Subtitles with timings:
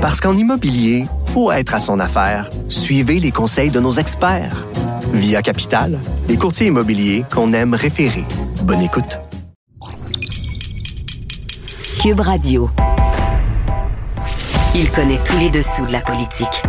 [0.00, 2.48] Parce qu'en immobilier, faut être à son affaire.
[2.70, 4.66] Suivez les conseils de nos experts.
[5.12, 8.24] Via Capital, les courtiers immobiliers qu'on aime référer.
[8.62, 9.18] Bonne écoute.
[12.00, 12.70] Cube Radio.
[14.74, 16.62] Il connaît tous les dessous de la politique.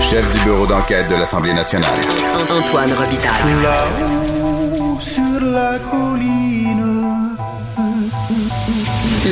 [0.00, 1.98] Chef du bureau d'enquête de l'Assemblée nationale.
[2.48, 3.60] Antoine Robital.
[3.60, 7.36] Là-haut sur la colline.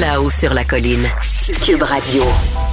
[0.01, 1.09] Là-haut sur la colline.
[1.61, 2.25] Radio.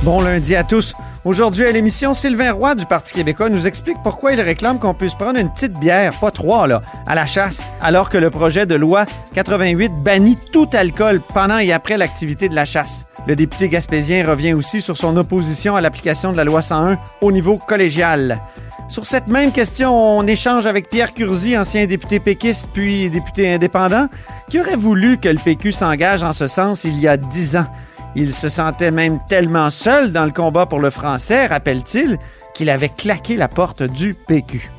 [0.04, 0.94] Bon lundi à tous.
[1.26, 5.14] Aujourd'hui à l'émission, Sylvain Roy du Parti québécois nous explique pourquoi il réclame qu'on puisse
[5.14, 8.76] prendre une petite bière, pas trois, là, à la chasse, alors que le projet de
[8.76, 13.06] loi 88 bannit tout alcool pendant et après l'activité de la chasse.
[13.28, 17.32] Le député gaspésien revient aussi sur son opposition à l'application de la loi 101 au
[17.32, 18.40] niveau collégial.
[18.88, 24.08] Sur cette même question, on échange avec Pierre Curzi, ancien député péquiste puis député indépendant,
[24.48, 27.68] qui aurait voulu que le PQ s'engage en ce sens il y a dix ans?
[28.16, 32.18] Il se sentait même tellement seul dans le combat pour le français, rappelle-t-il,
[32.56, 34.70] qu'il avait claqué la porte du PQ.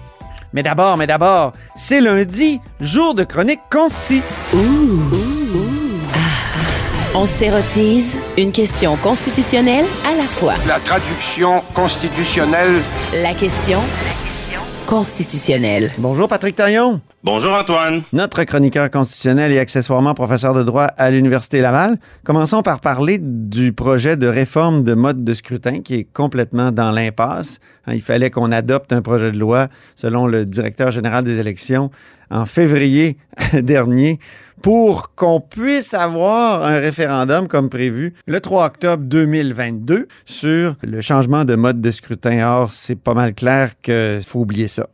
[0.53, 4.20] Mais d'abord, mais d'abord, c'est lundi, jour de chronique consti.
[7.14, 10.55] On s'érotise une question constitutionnelle à la fois.
[10.67, 12.83] La traduction constitutionnelle.
[13.12, 13.81] La question
[14.87, 15.92] constitutionnelle.
[15.98, 18.01] Bonjour Patrick Taillon, Bonjour Antoine.
[18.15, 21.99] notre chroniqueur constitutionnel et accessoirement professeur de droit à l'Université Laval.
[22.25, 26.91] Commençons par parler du projet de réforme de mode de scrutin qui est complètement dans
[26.91, 27.59] l'impasse.
[27.87, 31.91] Hein, Il fallait qu'on adopte un projet de loi, selon le directeur général des élections,
[32.31, 33.19] en février
[33.53, 34.19] dernier
[34.62, 41.45] pour qu'on puisse avoir un référendum comme prévu le 3 octobre 2022 sur le changement
[41.45, 42.47] de mode de scrutin.
[42.49, 44.87] Or, c'est pas mal clair qu'il faut oublier ça.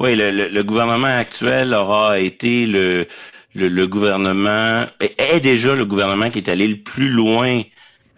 [0.00, 3.06] Oui, le, le- le gouvernement actuel aura été le,
[3.54, 7.62] le, le gouvernement, est déjà le gouvernement qui est allé le plus loin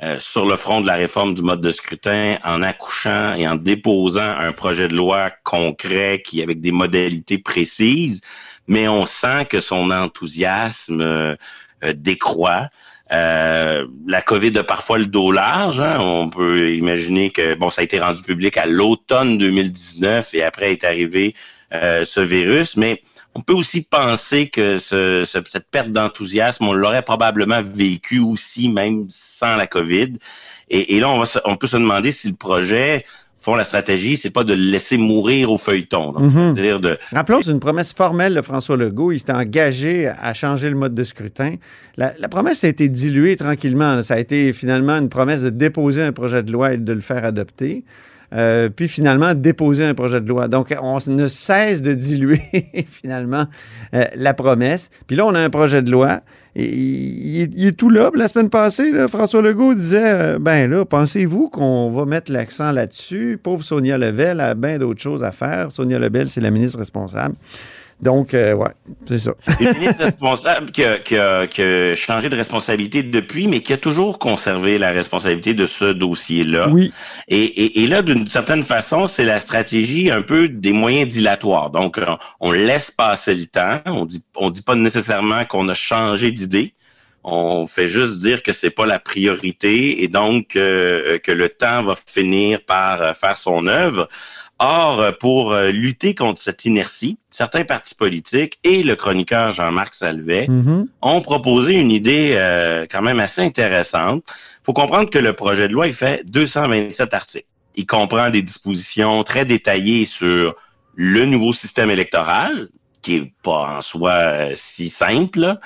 [0.02, 3.56] euh, sur le front de la réforme du mode de scrutin en accouchant et en
[3.56, 8.20] déposant un projet de loi concret qui avec des modalités précises,
[8.68, 11.36] mais on sent que son enthousiasme euh,
[11.94, 12.68] décroît.
[13.12, 15.80] Euh, la COVID a parfois le dos large.
[15.80, 15.98] hein.
[16.00, 20.72] On peut imaginer que bon, ça a été rendu public à l'automne 2019 et après
[20.72, 21.34] est arrivé
[21.72, 23.02] ce virus, mais
[23.34, 28.68] on peut aussi penser que ce- ce- cette perte d'enthousiasme, on l'aurait probablement vécu aussi
[28.68, 30.14] même sans la COVID.
[30.70, 33.04] Et, et là, on, va se- on peut se demander si le projet,
[33.40, 36.10] font la stratégie, c'est pas de le laisser mourir au feuilleton.
[36.12, 39.12] Donc, de Rappelons, c'est une promesse formelle de François Legault.
[39.12, 41.54] Il s'était engagé à changer le mode de scrutin.
[41.96, 44.02] La, la promesse a été diluée tranquillement.
[44.02, 47.00] Ça a été finalement une promesse de déposer un projet de loi et de le
[47.00, 47.84] faire adopter.
[48.34, 50.48] Euh, puis finalement, déposer un projet de loi.
[50.48, 52.40] Donc, on ne cesse de diluer
[52.88, 53.46] finalement
[53.94, 54.90] euh, la promesse.
[55.06, 56.20] Puis là, on a un projet de loi.
[56.54, 58.10] Il, est- tout là.
[58.14, 63.38] La semaine passée, François Legault disait euh, Ben là, pensez-vous qu'on va mettre l'accent là-dessus?
[63.42, 65.70] Pauvre Sonia Lebel a bien d'autres choses à faire.
[65.70, 67.34] Sonia Lebel, c'est la ministre responsable.
[67.98, 68.72] Donc, euh, ouais,
[69.06, 69.32] c'est ça.
[69.58, 73.72] une ministre responsable qui a, qui, a, qui a changé de responsabilité depuis, mais qui
[73.72, 76.68] a toujours conservé la responsabilité de ce dossier-là.
[76.68, 76.92] Oui.
[77.28, 81.70] Et, et, et là, d'une certaine façon, c'est la stratégie un peu des moyens dilatoires.
[81.70, 83.80] Donc, on, on laisse passer le temps.
[83.86, 86.74] On dit, on dit pas nécessairement qu'on a changé d'idée.
[87.24, 91.82] On fait juste dire que c'est pas la priorité et donc euh, que le temps
[91.82, 94.08] va finir par euh, faire son œuvre.
[94.58, 99.94] Or, euh, pour euh, lutter contre cette inertie, certains partis politiques et le chroniqueur Jean-Marc
[99.94, 100.86] Salvet Mhm.
[101.02, 104.24] ont proposé une idée euh, quand même assez intéressante.
[104.26, 107.46] Il faut comprendre que le projet de loi, il fait 227 articles.
[107.74, 110.54] Il comprend des dispositions très détaillées sur
[110.94, 112.68] le nouveau système électoral,
[113.02, 115.60] qui est pas en soi euh, si simple, là,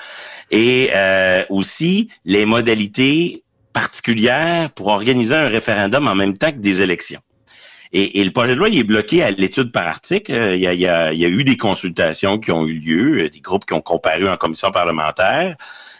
[0.51, 6.81] et euh, aussi les modalités particulières pour organiser un référendum en même temps que des
[6.81, 7.21] élections.
[7.93, 10.31] Et, et le projet de loi, il est bloqué à l'étude par article.
[10.31, 12.65] Euh, Il y, a, il, y a, il y a eu des consultations qui ont
[12.65, 15.55] eu lieu, euh, des groupes qui ont comparu en commission parlementaire.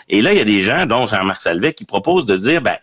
[0.10, 2.78] Et là, il y a des gens, dont Jean-Marc Salvet, qui proposent de dire, ben,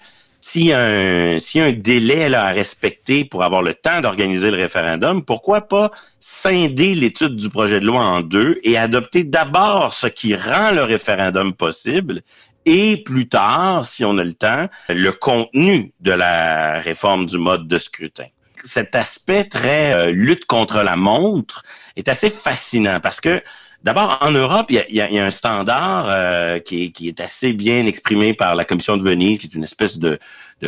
[0.56, 5.24] a un, a un délai là, à respecter pour avoir le temps d'organiser le référendum,
[5.24, 5.90] pourquoi pas
[6.20, 10.84] scinder l'étude du projet de loi en deux et adopter d'abord ce qui rend le
[10.84, 12.22] référendum possible
[12.64, 17.66] et plus tard, si on a le temps, le contenu de la réforme du mode
[17.66, 18.26] de scrutin?
[18.64, 21.62] Cet aspect très euh, lutte contre la montre
[21.96, 23.42] est assez fascinant parce que
[23.84, 28.56] D'abord, en Europe, il y a, un standard euh, qui, est, assez bien exprimé par
[28.56, 30.18] la Commission de Venise, qui est une espèce de,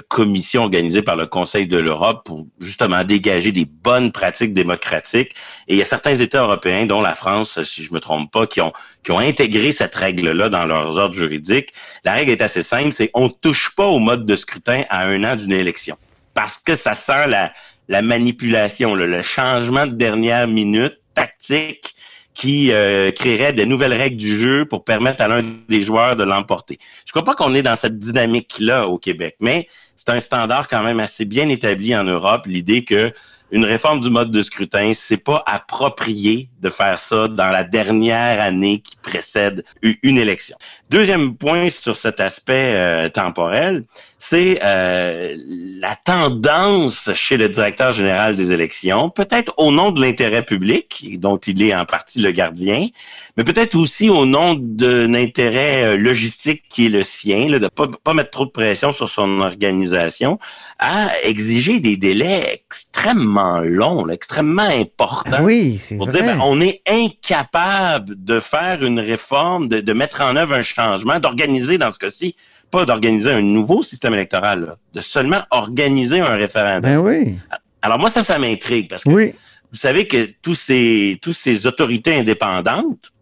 [0.06, 5.34] commission organisée par le Conseil de l'Europe pour justement dégager des bonnes pratiques démocratiques.
[5.66, 8.46] Et il y a certains États européens, dont la France, si je me trompe pas,
[8.46, 8.72] qui ont,
[9.02, 11.72] qui ont intégré cette règle-là dans leurs ordres juridiques.
[12.04, 15.25] La règle est assez simple, c'est on touche pas au mode de scrutin à un
[15.25, 15.96] an d'une élection.
[16.34, 17.52] Parce que ça sent la,
[17.90, 21.96] la manipulation, le changement de dernière minute tactique
[22.34, 26.22] qui euh, créerait de nouvelles règles du jeu pour permettre à l'un des joueurs de
[26.22, 26.78] l'emporter.
[27.04, 29.66] Je crois pas qu'on est dans cette dynamique-là au Québec, mais
[29.96, 33.12] c'est un standard quand même assez bien établi en Europe, l'idée que
[33.52, 38.41] une réforme du mode de scrutin, c'est pas approprié de faire ça dans la dernière
[38.41, 40.56] année qui précède une élection.
[40.91, 43.85] Deuxième point sur cet aspect euh, temporel,
[44.19, 45.37] c'est euh,
[45.81, 51.38] la tendance chez le directeur général des élections, peut-être au nom de l'intérêt public, dont
[51.38, 52.88] il est en partie le gardien,
[53.37, 57.69] mais peut-être aussi au nom d'un intérêt euh, logistique qui est le sien, là, de
[57.69, 60.38] pas, pas mettre trop de pression sur son organisation,
[60.79, 65.37] à exiger des délais extrêmement longs, là, extrêmement importants.
[65.38, 66.22] Ah oui, c'est Pour vrai.
[66.22, 70.62] dire, ben, on est incapable de faire une réforme, de, de mettre en œuvre un
[70.62, 72.34] changement, d'organiser dans ce cas-ci,
[72.70, 76.82] pas d'organiser un nouveau système électoral, là, de seulement organiser un référendum.
[76.82, 77.37] Ben oui,
[77.82, 79.32] Alors moi, ça, ça m'intrigue parce que oui.
[79.72, 83.12] vous savez que tous ces, tous ces autorités indépendantes,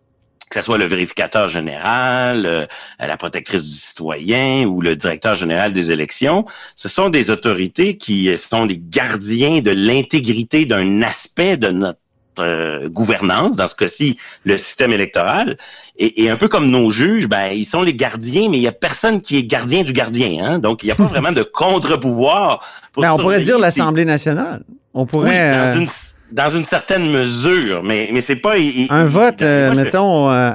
[0.51, 2.67] que ce soit le vérificateur général, euh,
[2.99, 6.47] la protectrice du citoyen ou le directeur général des élections,
[6.77, 11.99] ce sont des autorités qui sont les gardiens de l'intégrité d'un aspect de notre
[12.41, 15.57] euh, gouvernance, dans ce cas-ci, le système électoral.
[15.97, 18.69] Et, et un peu comme nos juges, ben, ils sont les gardiens, mais il n'y
[18.69, 20.45] a personne qui est gardien du gardien.
[20.45, 20.59] Hein?
[20.59, 22.63] Donc, il n'y a pas vraiment de contre-pouvoir.
[22.93, 24.63] pour Ben, on pourrait dire l'Assemblée nationale.
[24.95, 25.31] On pourrait...
[25.31, 25.89] oui, euh, dans, une,
[26.33, 28.59] dans une certaine mesure, mais, mais c'est pas...
[28.59, 30.51] il- Un vote, euh, mettons, euh,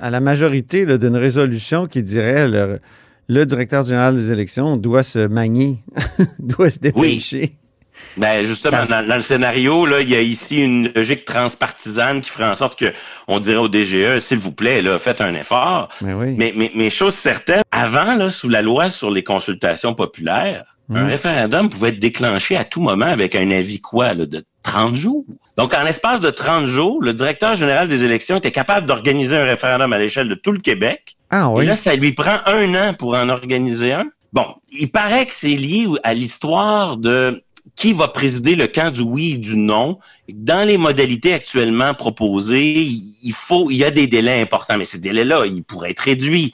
[0.00, 2.78] à la majorité d'une résolution qui dirait le,
[3.28, 5.78] le directeur général des élections doit se manier,
[6.38, 7.56] doit se dépêcher.
[8.16, 12.20] Ben justement, Ça- dans, dans le scénario, là, il y a ici une logique transpartisane
[12.20, 12.92] qui ferait en sorte que
[13.28, 15.88] on dirait au DGE, s'il vous plaît, là, faites un effort.
[16.00, 16.34] Mais oui.
[16.36, 21.04] Mais, mais, mais chose certaine, avant, là, sous la loi sur les consultations populaires, un
[21.04, 21.08] Mhm.
[21.08, 25.24] référendum pouvait être déclenché à tout moment avec un avis quoi, là, de 30 jours?
[25.56, 29.44] Donc, en l'espace de 30 jours, le directeur général des élections était capable d'organiser un
[29.44, 31.16] référendum à l'échelle de tout le Québec.
[31.30, 31.64] ah oui.
[31.64, 34.04] Et là, ça lui prend un an pour en organiser un.
[34.32, 37.42] Bon, il paraît que c'est lié à l'histoire de
[37.76, 39.98] qui va présider le camp du oui et du non.
[40.28, 44.98] Dans les modalités actuellement proposées, il faut, il y a des délais importants, mais ces
[44.98, 46.52] délais-là, ils pourraient être réduits.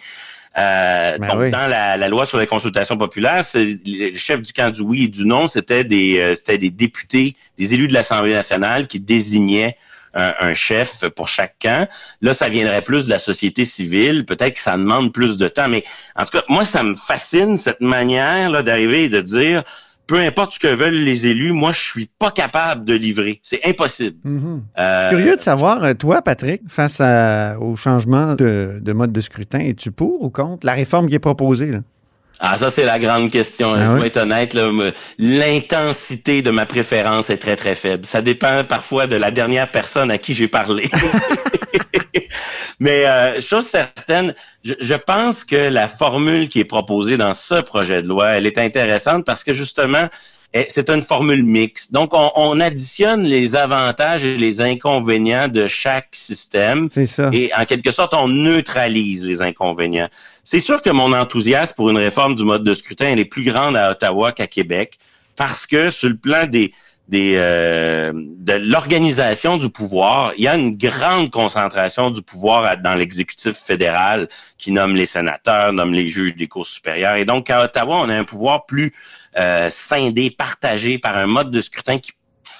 [0.58, 1.50] Euh, Ben donc, oui.
[1.50, 5.08] dans la, la loi sur les consultations populaires, le chef du camp du oui et
[5.08, 9.76] du non, c'était des, euh, c'était des députés, des élus de l'Assemblée nationale qui désignaient
[10.12, 11.88] un, un chef pour chaque camp.
[12.20, 14.26] Là, ça viendrait plus de la société civile.
[14.26, 15.84] Peut-être que ça demande plus de temps, mais
[16.16, 19.62] en tout cas, moi, ça me fascine cette manière là d'arriver et de dire,
[20.10, 23.40] peu importe ce que veulent les élus, moi, je suis pas capable de livrer.
[23.44, 24.16] C'est impossible.
[24.24, 24.64] Mhm.
[24.76, 28.92] Euh, Je suis curieux de savoir, euh, toi, Patrick, face à- au changement de, de
[28.92, 31.70] mode de scrutin, es-tu pour ou contre la réforme qui est proposée?
[31.70, 31.78] Là?
[32.40, 33.72] Ah, ça, c'est la grande question.
[33.74, 33.96] Ah je oui?
[33.98, 34.56] dois être honnête,
[35.18, 38.04] l'intensité de ma préférence est très, très faible.
[38.04, 40.90] Ça dépend parfois de la dernière personne à qui j'ai parlé.
[42.80, 44.34] Mais euh, chose certaine,
[44.64, 48.46] je, je pense que la formule qui est proposée dans ce projet de loi, elle
[48.46, 50.08] est intéressante parce que justement,
[50.52, 51.92] eh, c'est une formule mixte.
[51.92, 56.88] Donc, on, on additionne les avantages et les inconvénients de chaque système.
[56.90, 57.30] C'est ça.
[57.32, 60.08] Et en quelque sorte, on neutralise les inconvénients.
[60.42, 63.44] C'est sûr que mon enthousiasme pour une réforme du mode de scrutin elle est plus
[63.44, 64.98] grande à Ottawa qu'à Québec
[65.36, 66.72] parce que sur le plan des,
[67.12, 73.56] euh, de l'organisation du pouvoir, il y a une grande concentration du pouvoir dans l'exécutif
[73.56, 77.16] fédéral qui nomme les sénateurs, nomme les juges des cours supérieures.
[77.16, 78.92] Et donc, à Ottawa, on a un pouvoir plus
[79.36, 82.12] euh, scindé, partagé par un mode de scrutin qui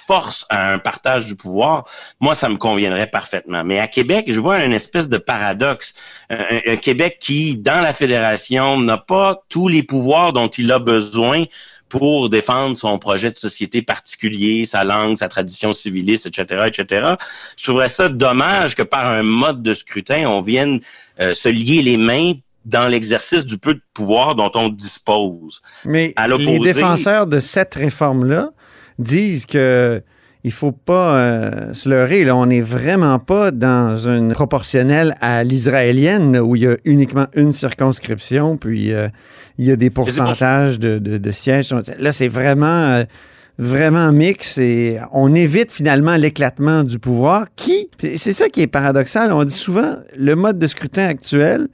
[0.07, 1.85] force à un partage du pouvoir,
[2.19, 3.63] moi, ça me conviendrait parfaitement.
[3.63, 5.93] Mais à Québec, je vois une espèce de paradoxe.
[6.29, 11.45] Un Québec qui, dans la fédération, n'a pas tous les pouvoirs dont il a besoin
[11.91, 17.15] pour défendre son projet de société particulier, sa langue, sa tradition civiliste, etc., etc.
[17.57, 20.79] Je trouverais ça dommage que par un mode de scrutin, on vienne
[21.19, 25.61] euh, se lier les mains dans l'exercice du peu de pouvoir dont on dispose.
[25.83, 28.51] Mais À les défenseurs de cette réforme-là
[28.97, 30.01] disent que
[30.43, 32.23] il faut pas euh, se leurrer.
[32.25, 37.27] Là, on n'est vraiment pas dans une proportionnelle à l'israélienne où il y a uniquement
[37.35, 39.07] une circonscription, puis euh,
[39.57, 41.73] il y a des pourcentages de, de- de sièges.
[41.99, 43.03] Là, c'est vraiment, euh,
[43.59, 49.31] vraiment mixte et on évite finalement l'éclatement du pouvoir qui, c'est ça qui est paradoxal,
[49.31, 51.67] on dit souvent le mode de scrutin actuel,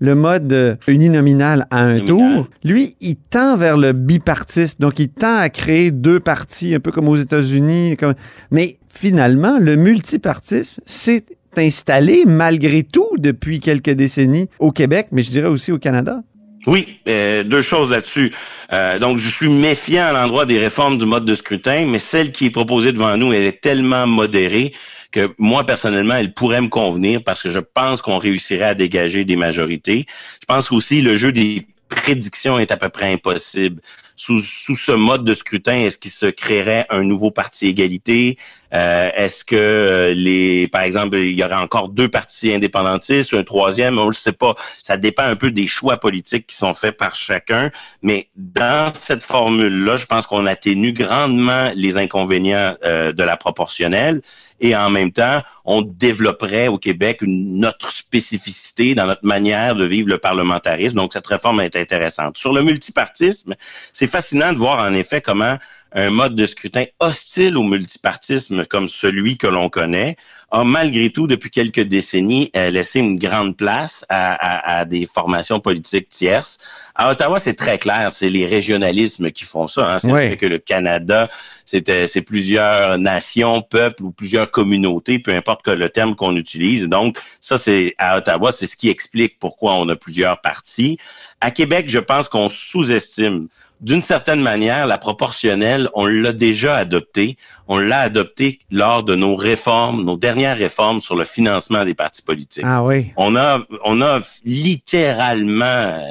[0.00, 4.76] le mode euh, uninominal à un tour, lui, il tend vers le bipartisme.
[4.80, 7.96] Donc, il tend à créer deux partis, un peu comme aux États-Unis.
[7.96, 8.14] Comme...
[8.50, 11.24] Mais finalement, le multipartisme s'est
[11.56, 16.22] installé malgré tout depuis quelques décennies au Québec, mais je dirais aussi au Canada.
[16.66, 18.32] Oui, euh, deux choses là-dessus.
[18.72, 22.32] Euh, donc, je suis méfiant à l'endroit des réformes du mode de scrutin, mais celle
[22.32, 24.72] qui est proposée devant nous, elle est tellement modérée
[25.14, 29.24] que moi, personnellement, elle pourrait me convenir parce que je pense qu'on réussirait à dégager
[29.24, 30.06] des majorités.
[30.40, 33.80] Je pense aussi le jeu des prédictions est à peu près impossible.
[34.16, 38.38] Sous, sous ce mode de scrutin, est-ce qu'il se créerait un nouveau parti égalité?
[38.74, 43.44] Euh, est-ce que euh, les, par exemple, il y aurait encore deux partis indépendantistes, un
[43.44, 44.54] troisième, on ne sait pas.
[44.82, 47.70] Ça dépend un peu des choix politiques qui sont faits par chacun.
[48.02, 54.22] Mais dans cette formule-là, je pense qu'on atténue grandement les inconvénients euh, de la proportionnelle
[54.60, 59.84] et en même temps, on développerait au Québec une autre spécificité dans notre manière de
[59.84, 60.96] vivre le parlementarisme.
[60.96, 62.38] Donc, cette réforme est intéressante.
[62.38, 63.54] Sur le multipartisme,
[64.08, 65.58] fascinant de voir en effet comment
[65.96, 70.16] un mode de scrutin hostile au multipartisme comme celui que l'on connaît
[70.50, 75.08] a malgré tout, depuis quelques décennies, euh, laissé une grande place à, à- à des
[75.12, 76.58] formations politiques tierces.
[76.94, 79.94] À Ottawa, c'est très clair, c'est les régionalismes qui font ça.
[79.94, 79.98] Hein.
[79.98, 80.22] C'est Oui.
[80.24, 81.28] le fait que le Canada,
[81.66, 86.36] c'est euh, c'est plusieurs nations, peuples ou plusieurs communautés, peu importe que le terme qu'on
[86.36, 86.84] utilise.
[86.88, 90.98] Donc, ça, c'est à Ottawa, c'est ce qui explique pourquoi on a plusieurs partis.
[91.40, 93.48] À Québec, je pense qu'on sous-estime
[93.80, 97.36] d'une certaine manière, la proportionnelle, on l'a déjà adoptée.
[97.68, 102.22] On l'a adoptée lors de nos réformes, nos dernières réformes sur le financement des partis
[102.22, 102.64] politiques.
[102.66, 103.12] Ah oui.
[103.16, 106.02] On a, on a littéralement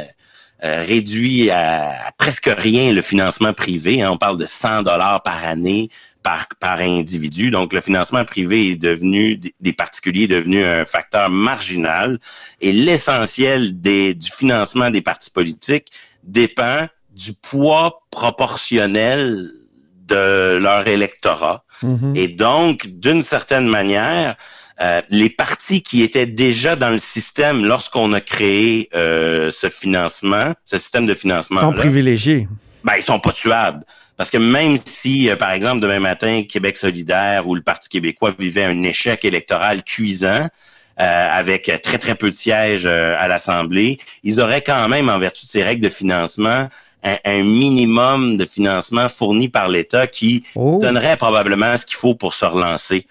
[0.64, 4.02] euh, réduit à, à presque rien le financement privé.
[4.02, 4.12] hein.
[4.12, 5.90] On parle de 100 dollars par année
[6.24, 7.52] par, par individu.
[7.52, 12.18] Donc, le financement privé est devenu, des- des particuliers est devenu un facteur marginal.
[12.62, 15.92] Et l'essentiel des, du financement des partis politiques
[16.24, 19.52] dépend du poids proportionnel
[20.14, 21.64] de leur électorat.
[21.82, 22.14] Mhm.
[22.16, 24.36] Et donc, d'une certaine manière,
[24.82, 30.54] euh, les partis qui étaient déjà dans le système lorsqu'on a créé euh, ce financement,
[30.66, 32.48] ce système de financement, Ils sont privilégiés.
[32.84, 33.84] ben, ils sont pas tuables.
[34.18, 38.34] Parce que même si, euh, par exemple, demain matin, Québec solidaire ou le Parti québécois
[38.38, 40.48] vivait un échec électoral cuisant,
[41.00, 45.18] euh, avec très, très peu de sièges euh, à l'Assemblée, ils auraient quand même, en
[45.18, 46.70] vertu de ces règles de financement,
[47.04, 50.80] un, un minimum de financement fourni par l'État qui Oh.
[50.82, 53.06] donnerait probablement ce qu'il faut pour se relancer.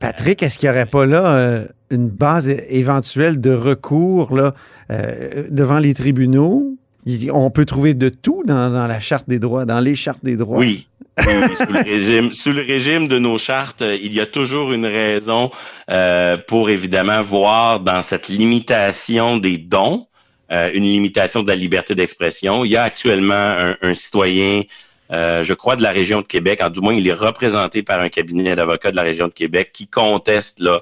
[0.00, 4.54] Patrick, est-ce qu'il n'y aurait pas là euh, une base éventuelle de recours là,
[4.90, 6.74] euh, devant les tribunaux?
[7.06, 10.24] Il- on peut trouver de tout dans, dans la charte des droits, dans les chartes
[10.24, 10.58] des droits.
[10.58, 10.86] Oui.
[11.26, 14.26] Oui, oui, sous, le régime, sous le régime de nos chartes, euh, il y a
[14.26, 15.50] toujours une raison
[15.90, 20.06] euh, pour évidemment voir dans cette limitation des dons
[20.50, 22.64] euh, une limitation de la liberté d'expression.
[22.64, 24.62] Il y a actuellement un, un citoyen,
[25.10, 28.00] euh, je crois, de la région de Québec, en du moins il est représenté par
[28.00, 30.80] un cabinet d'avocats de la région de Québec qui conteste là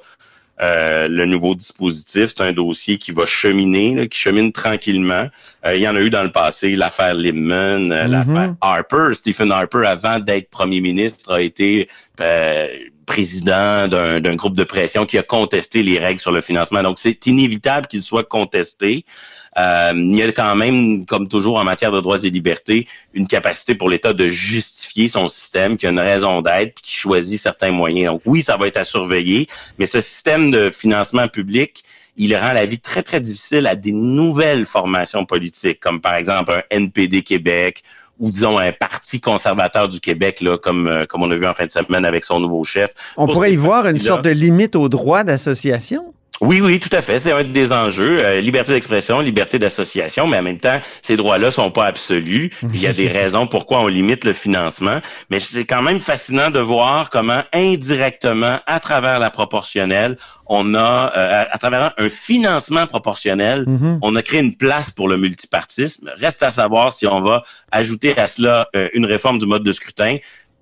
[0.62, 2.28] euh, le nouveau dispositif.
[2.28, 5.28] C'est un dossier qui va cheminer, là, qui chemine tranquillement.
[5.66, 8.10] Euh, il y en a eu dans le passé l'affaire Limman, euh, Mhm.
[8.10, 9.08] l'affaire Harper.
[9.12, 11.88] Stephen Harper, avant d'être premier ministre, a été
[12.20, 12.68] euh,
[13.04, 16.82] président d'un d'un groupe de pression qui a contesté les règles sur le financement.
[16.82, 19.04] Donc, c'est inévitable qu'il soit contesté.
[19.58, 23.26] Euh, il y a quand même, comme toujours en matière de droits et libertés, une
[23.26, 27.70] capacité pour l'État de justifier son système, qui a une raison d'être, qui choisit certains
[27.70, 28.12] moyens.
[28.14, 29.48] Donc oui, ça va être à surveiller,
[29.78, 31.84] mais ce système de financement public,
[32.16, 36.52] il rend la vie très, très difficile à des nouvelles formations politiques, comme par exemple
[36.52, 37.82] un NPD Québec
[38.18, 41.52] ou disons un parti conservateur du Québec, là, comme, euh, comme on a vu en
[41.52, 42.94] fin de semaine avec son nouveau chef.
[43.16, 46.14] On Pour pourrait y voir une sorte de limite au droit d'association.
[46.40, 47.18] Oui, oui, tout à fait.
[47.18, 48.24] C'est un des enjeux.
[48.24, 52.50] Euh, liberté d'expression, liberté d'association, mais en même temps, ces droits-là sont pas absolus.
[52.74, 55.00] Il y a des raisons pourquoi on limite le financement.
[55.30, 60.16] Mais c'est quand même fascinant de voir comment indirectement, à travers la proportionnelle,
[60.46, 63.98] on a, euh, à, à travers un financement proportionnel, Mhm.
[64.02, 66.10] on a créé une place pour le multipartisme.
[66.18, 69.72] Reste à savoir si on va ajouter à cela euh, une réforme du mode de
[69.72, 70.16] scrutin.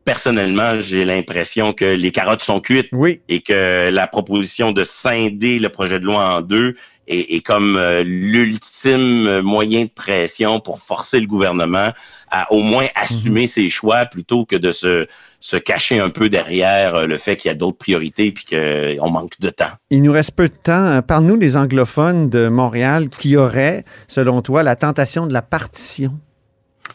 [0.04, 3.20] Personnellement, j'ai l'impression que les carottes sont cuites Oui.
[3.28, 6.76] et que la proposition de scinder le projet de loi en deux
[7.08, 11.90] est, est comme euh, l'ultime moyen de pression pour forcer le gouvernement
[12.30, 15.06] à au moins assumer ses choix plutôt que de se,
[15.40, 19.10] se cacher un peu derrière euh, le fait qu'il y a d'autres priorités puis qu'on
[19.10, 19.70] manque de temps.
[19.90, 21.00] Il nous reste peu de temps.
[21.02, 26.12] Parle-nous des anglophones de Montréal qui auraient, selon toi, la tentation de la partition.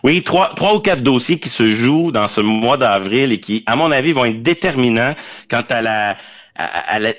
[0.04, 3.64] Oui, trois, trois ou quatre dossiers qui se jouent dans ce mois d'avril et qui,
[3.66, 5.16] à mon avis, vont être déterminants
[5.50, 6.18] quant à la,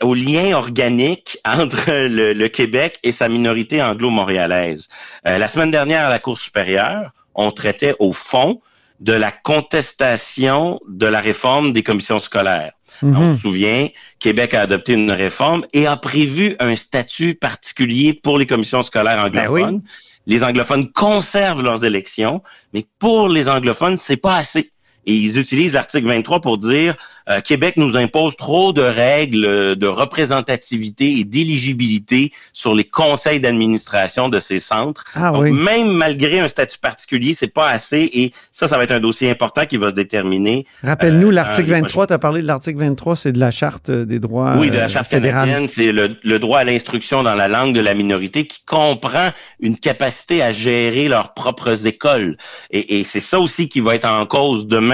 [0.03, 4.89] au lien organique entre le, Québec et sa minorité anglo-montréalaise.
[5.27, 8.61] Euh, la semaine dernière, à la Cour supérieure, on traitait au fond
[9.01, 12.73] de la contestation de la réforme des commissions scolaires.
[13.03, 13.17] Mhm.
[13.17, 18.39] On se souvient, Québec a adopté une réforme et a prévu un statut particulier pour
[18.39, 19.83] les commissions scolaires ben anglophones.
[20.31, 22.41] Les anglophones conservent leurs élections,
[22.73, 24.71] mais pour les anglophones, c'est pas assez.
[25.07, 26.95] Et ils utilisent l'article 23 pour dire
[27.29, 34.29] euh, Québec nous impose trop de règles de représentativité et d'éligibilité sur les conseils d'administration
[34.29, 35.05] de ces centres.
[35.15, 38.11] Ah, Donc, même malgré un statut particulier, c'est pas assez.
[38.13, 40.67] Et ça, ça va être un dossier important qui va se déterminer.
[40.83, 44.19] Rappelle-nous, euh, l'article 23, tu as parlé de l'article 23, c'est de la Charte des
[44.19, 47.75] droits Oui, de la Charte euh, canadienne, c'est le, droit à l'instruction dans la langue
[47.75, 49.31] de la minorité qui comprend
[49.61, 52.37] une capacité à gérer leurs propres écoles.
[52.71, 54.90] Et, et c'est ça aussi qui va être en cause demain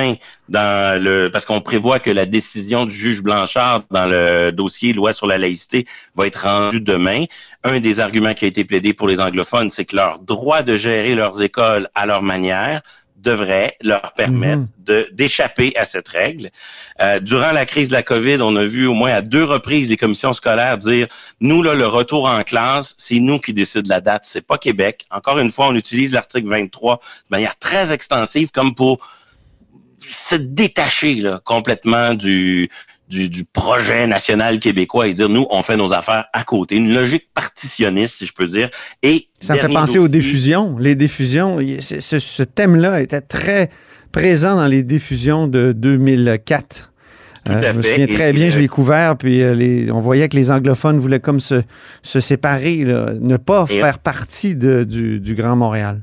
[0.48, 5.12] dans le parce qu'on prévoit que la décision du juge Blanchard dans le dossier loi
[5.12, 7.24] sur la laïcité va être rendue demain.
[7.64, 10.76] Un des arguments qui a été plaidé pour les anglophones, c'est que leur droit de
[10.76, 12.82] gérer leurs écoles à leur manière
[13.26, 14.68] devrait leur permettre mhm.
[14.78, 16.50] de d'échapper à cette règle.
[17.00, 19.88] Euh, durant la crise de la COVID, on a vu au moins à deux reprises
[19.88, 21.08] les commissions scolaires dire
[21.40, 25.06] nous là le retour en classe, c'est nous qui décident la date, c'est pas Québec.
[25.10, 27.00] Encore une fois, on utilise l'article 23 de
[27.30, 28.98] manière très extensive comme pour
[30.08, 32.68] se détacher là, complètement du,
[33.08, 36.76] du, du, projet national québécois et dire nous on fait nos affaires à côté.
[36.76, 38.70] Une logique partitionniste si je peux dire.
[39.02, 40.76] Et ça me fait penser aux diffusions.
[40.78, 43.68] Les diffusions ce, ce thème-là était très
[44.12, 46.92] présent dans les diffusions de 2004
[47.48, 50.36] euh, je me souviens très bien, je l'ai couvert, puis euh, les, on voyait que
[50.36, 51.62] les anglophones voulaient comme se,
[52.02, 56.02] se séparer, là, ne pas faire partie de, du, du Grand Montréal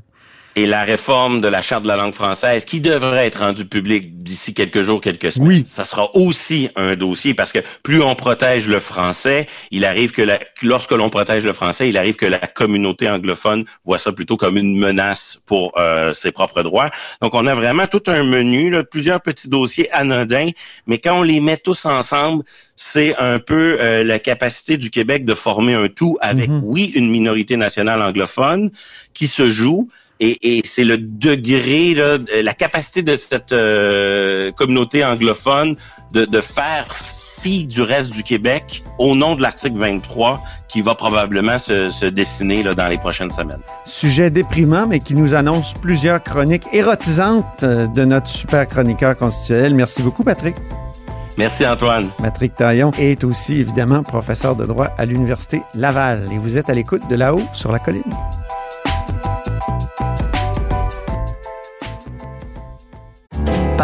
[0.56, 4.22] et la réforme de la charte de la langue française qui devrait être rendue publique
[4.22, 5.48] d'ici quelques jours, quelques semaines.
[5.48, 5.64] Oui.
[5.66, 10.22] Ça sera aussi un dossier parce que plus on protège le français, il arrive que
[10.22, 14.36] la, lorsque l'on protège le français, il arrive que la communauté anglophone voit ça plutôt
[14.36, 16.90] comme une menace pour euh, ses propres droits.
[17.20, 20.50] Donc on a vraiment tout un menu, là, plusieurs petits dossiers anodins,
[20.86, 22.44] mais quand on les met tous ensemble,
[22.76, 26.60] c'est un peu euh, la capacité du Québec de former un tout avec, mm-hmm.
[26.62, 28.70] oui, une minorité nationale anglophone
[29.12, 29.88] qui se joue,
[30.24, 35.76] et, c'est le degré, la capacité de cette euh, communauté anglophone
[36.12, 36.86] de, faire
[37.40, 42.62] fi du reste du Québec au nom de l'article 23 qui va probablement se, dessiner
[42.62, 43.60] dans les prochaines semaines.
[43.84, 49.74] Sujet déprimant, mais qui nous annonce plusieurs chroniques érotisantes euh, de notre super chroniqueur constitutionnel.
[49.74, 50.56] Merci beaucoup, Patrick.
[51.36, 52.08] Merci Antoine.
[52.22, 56.74] Patrick Taillon est aussi évidemment professeur de droit à l'Université Laval et vous êtes à
[56.74, 58.04] l'écoute de là-haut sur la colline.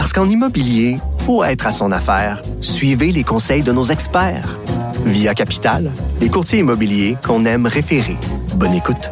[0.00, 2.40] Parce qu'en immobilier, faut être à son affaire.
[2.62, 4.58] Suivez les conseils de nos experts.
[5.04, 8.16] Via Capital, les courtiers immobiliers qu'on aime référer.
[8.54, 9.10] Bonne écoute.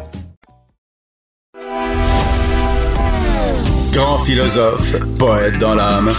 [3.93, 6.11] Grand philosophe, poète dans l'âme,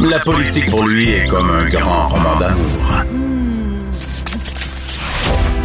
[0.00, 3.04] la politique pour lui est comme un grand roman d'amour.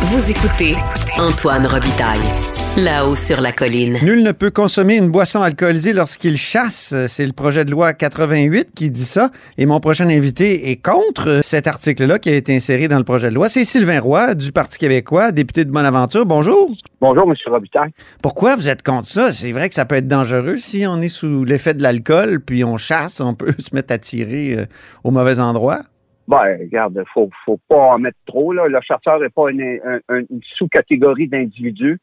[0.03, 0.75] Vous écoutez
[1.17, 2.29] Antoine Robitaille.
[2.75, 3.99] Là-haut sur la colline.
[4.01, 6.95] Nul ne peut consommer une boisson alcoolisée lorsqu'il chasse.
[7.05, 9.29] C'est le projet de loi 88 qui dit ça.
[9.59, 13.29] Et mon prochain invité est contre cet article-là qui a été inséré dans le projet
[13.29, 13.47] de loi.
[13.47, 16.25] C'est Sylvain Roy du Parti québécois, député de Bonaventure.
[16.25, 16.71] Bonjour.
[16.99, 17.35] Bonjour, M.
[17.45, 17.91] Robitaille.
[18.23, 19.31] Pourquoi vous êtes contre ça?
[19.31, 22.63] C'est vrai que ça peut être dangereux si on est sous l'effet de l'alcool, puis
[22.63, 24.65] on chasse, on peut se mettre à tirer euh,
[25.03, 25.81] au mauvais endroit.
[26.27, 28.51] Ben, regarde, faut, faut pas en mettre trop.
[28.51, 28.67] Là.
[28.67, 31.99] Le chasseur n'est pas une sous-catégorie d'individus.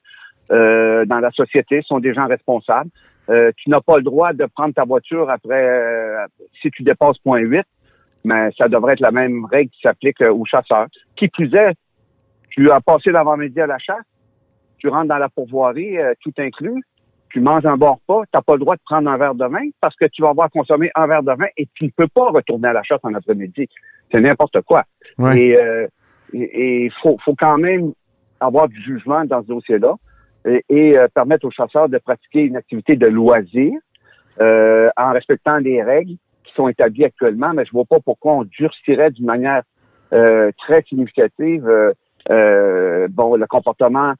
[0.50, 2.90] Euh, dans la société sont des gens responsables.
[3.28, 6.26] Euh, tu n'as pas le droit de prendre ta voiture après euh,
[6.60, 7.64] si tu dépasses point 8,
[8.24, 10.88] mais ça devrait être la même règle qui s'applique aux chasseurs.
[11.14, 11.74] Qui plus est,
[12.50, 14.04] tu as passé l'avant-midi à la chasse,
[14.78, 16.82] tu rentres dans la pourvoirie, tout inclus,
[17.28, 19.44] tu manges un bon repas, tu n'as pas le droit de prendre un verre de
[19.44, 22.08] vin parce que tu vas avoir consommé un verre de vin et tu ne peux
[22.08, 23.68] pas retourner à la chasse en après-midi.
[24.10, 24.82] C'est n'importe quoi.
[25.36, 25.56] Et
[26.32, 27.92] il faut, faut quand même
[28.40, 29.94] avoir du jugement dans ce dossier-là
[30.44, 33.72] et, euh, permettre aux chasseurs de pratiquer une activité de loisir
[34.40, 38.44] euh, en respectant les règles qui sont établies actuellement, mais je vois pas pourquoi on
[38.44, 39.62] durcirait d'une manière
[40.12, 41.64] euh, très significative
[42.28, 44.14] bon le comportement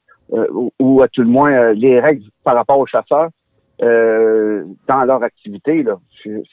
[0.79, 3.29] ou, à tout le moins les règles par rapport aux chasseurs
[3.79, 5.83] dans leur activité.
[5.83, 5.97] Là.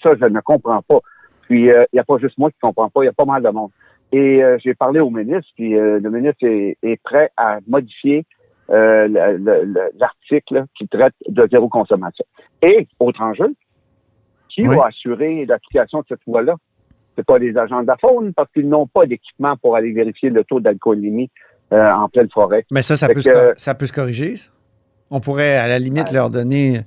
[0.03, 1.01] Ça, je ne comprends pas.
[1.43, 3.25] Puis il n'y a pas juste moi qui ne comprends pas, il y a pas
[3.25, 3.71] mal de monde.
[4.13, 8.27] Et j'ai parlé au ministre, puis le ministre est prêt à modifier
[8.71, 9.09] euh,
[9.99, 12.25] l'article qui traite de zéro consommation.
[12.63, 13.55] Et, autre enjeu,
[14.51, 14.77] Qui Oui.
[14.77, 16.57] va assurer l'application de cette loi-là?
[17.17, 20.31] C'est pas les agents de la faune parce qu'ils n'ont pas d'équipement pour aller vérifier
[20.31, 21.31] le taux d'alcoolémie
[21.73, 22.65] euh, en pleine forêt.
[22.71, 24.37] Mais ça, ça peut, se, que- ça peut se corriger.
[24.37, 24.51] ça?
[25.11, 26.81] On pourrait, à la limite, leur donner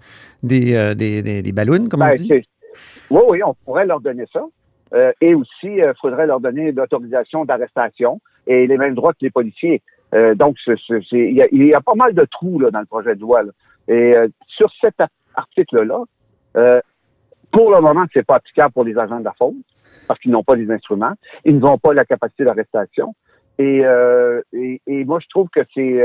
[0.43, 2.29] des, euh, des, des, des ballons, comme on Ben, dit?
[3.09, 4.43] oui, oui, on pourrait leur donner ça.
[4.93, 9.31] Euh, et aussi, il faudrait leur donner l'autorisation d'arrestation et les mêmes droits que les
[9.31, 9.81] policiers.
[10.13, 12.86] Euh, donc, il y, a- il y a pas mal de trous là, dans le
[12.86, 13.43] projet de loi.
[13.43, 13.52] là.
[13.88, 16.04] Et euh, sur cet ar- article-là,
[16.58, 16.82] euh,
[17.52, 19.62] pour le moment, c'est pas applicable pour les agents de la faune
[20.08, 21.13] parce qu'ils n'ont pas les instruments.
[21.45, 23.13] Ils n'ont pas la capacité d'arrestation.
[23.58, 23.84] Et,
[24.54, 26.02] et, et moi, je trouve que c'est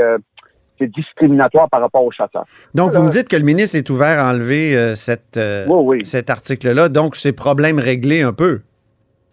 [0.79, 2.45] c'est discriminatoire par rapport aux chasseurs.
[2.75, 5.97] Donc, vous me dites que le ministre est ouvert à enlever euh, cette, euh, Oui,
[5.99, 6.05] oui.
[6.05, 6.87] cet article-là.
[6.89, 8.61] Donc, c'est problème réglé un peu,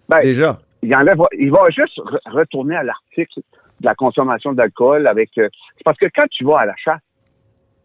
[0.09, 0.59] Ben, déjà.
[0.83, 3.41] il enlève, il va juste re- retourner à l'article
[3.81, 5.31] de la consommation d'alcool avec.
[5.39, 7.01] euh, c'est parce que quand tu vas à la chasse,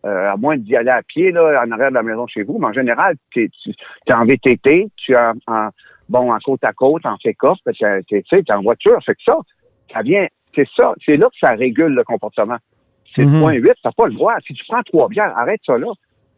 [0.06, 2.58] euh, à moins d'y aller à pied là, en arrière de la maison chez vous,
[2.58, 3.72] mais en général, t'es, tu
[4.08, 5.70] es en VTT, tu es en, en-
[6.08, 9.38] bon en côte à côte, en pick-up, tu t'es en voiture, fait que ça,
[9.94, 10.26] ça vient,
[10.56, 12.58] c'est ça, c'est là que ça régule le comportement.
[13.16, 13.34] C'est Mhm.
[13.34, 14.36] le point 8, t'as pas le droit.
[14.46, 15.88] Si tu prends trois bières, arrête ça là.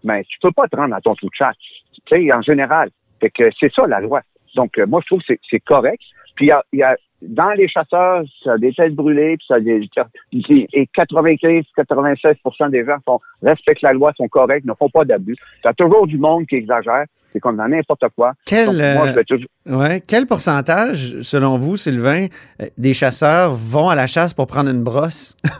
[0.03, 1.55] Mais tu peux pas te rendre à ton trou de chasse.
[1.57, 2.89] Tu sais, en général.
[3.19, 4.21] Fait que c'est ça la loi.
[4.55, 6.01] Donc, euh, moi, je trouve que c'est correct.
[6.35, 9.37] Puis, il y a, il y a- dans les chasseurs, ça a des têtes brûlées,
[9.37, 9.87] puis ça a des,
[10.33, 15.35] et 95-96% des gens sont, respectent la loi, sont corrects, ne font pas d'abus.
[15.63, 17.05] Il y a toujours du monde qui exagère.
[17.31, 18.33] C'est comme dans n'importe quoi.
[18.45, 22.25] Quel, Donc, moi, euh, je vais toujours, ouais, quel pourcentage, selon vous, Sylvain,
[22.61, 25.37] euh, des chasseurs vont à la chasse pour prendre une brosse?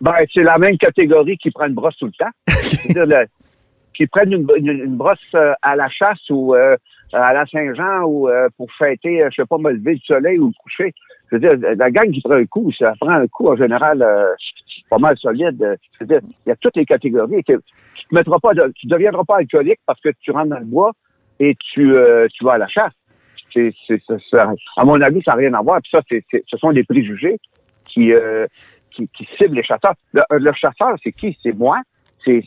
[0.00, 2.30] Ben, c'est la même catégorie qui prend une brosse tout le temps.
[3.06, 3.26] Le-
[3.94, 6.76] qui prennent une, une- une brosse euh, à la chasse ou euh,
[7.12, 10.38] à la Saint-Jean ou euh, pour fêter, euh, je sais pas, me lever le soleil
[10.38, 10.92] ou le coucher.
[11.30, 14.02] Je veux dire, la gang qui prend un coup, ça prend un coup en général
[14.02, 14.34] euh,
[14.90, 15.62] pas mal solide.
[15.62, 17.42] Euh, Je veux dire, il y a toutes les catégories.
[17.44, 20.92] Tu te mettras pas, tu deviendras pas alcoolique parce que tu rentres dans le bois
[21.40, 22.92] et tu, euh, tu vas à la chasse.
[23.54, 23.72] C'est,
[24.30, 25.80] ça- à mon avis, ça n'a rien à voir.
[25.82, 27.38] Puis ça, c'est- ce sont des préjugés
[27.84, 28.46] qui, euh,
[28.90, 29.94] qui, qui ciblent les chasseurs.
[30.16, 31.36] Euh, le chasseur, c'est qui?
[31.42, 31.80] C'est moi.
[32.24, 32.44] C'est,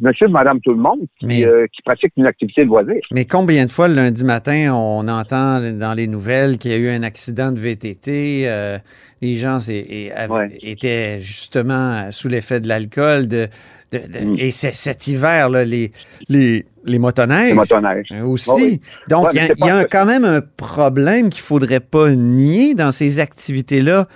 [0.00, 2.96] monsieur, madame, tout le monde qui, Mais- euh, qui pratique une activité de loisir.
[3.10, 6.78] Mais combien de fois le lundi matin, on entend dans les nouvelles qu'il y a
[6.78, 8.78] eu un accident de VTT, euh,
[9.20, 10.48] les gens et- Ouais.
[10.62, 13.48] étaient justement sous l'effet de l'alcool, de,
[13.92, 14.36] de- de- Mm.
[14.38, 15.90] et cet hiver, là, les,
[16.28, 18.08] les, les motoneiges Les motoneiges.
[18.12, 18.50] euh, aussi.
[18.54, 18.80] Oui.
[19.08, 22.74] Donc, Ouais, il y a, y un- quand même un problème qu'il faudrait pas nier
[22.74, 24.06] dans ces activités-là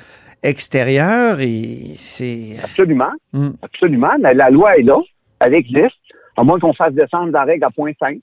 [0.42, 2.56] extérieures et c'est...
[2.62, 3.12] Absolument.
[3.32, 3.50] Mm.
[3.62, 4.12] Absolument.
[4.20, 5.00] Mais la loi est là.
[5.40, 5.96] Elle existe.
[6.36, 8.20] À moins qu'on fasse descendre la règle à 0.5,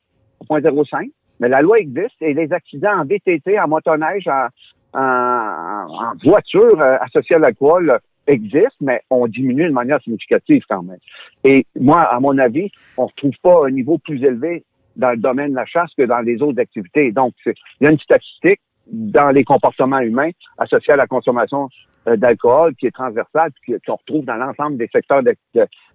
[0.49, 1.11] à 0.05.
[1.39, 4.47] Mais la loi existe et les accidents en VTT, en motoneige, en,
[4.93, 10.63] en, en voiture euh, associée à l'alcool euh, existent, mais on diminue de manière significative
[10.69, 10.97] quand même.
[11.43, 14.63] Et moi, à mon avis, on ne retrouve pas un niveau plus élevé
[14.95, 17.11] dans le domaine de la chasse que dans les autres activités.
[17.11, 21.67] Donc, il y a une statistique dans les comportements humains associés à la consommation euh,
[22.05, 25.21] d'alcool qui est transversale puis qu'on retrouve dans l'ensemble des secteurs